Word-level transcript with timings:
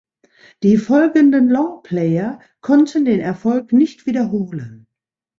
Die 0.63 0.77
folgenden 0.77 1.47
Longplayer 1.49 2.39
konnten 2.61 3.05
den 3.05 3.19
Erfolg 3.19 3.71
nicht 3.71 4.07
wiederholen. 4.07 4.87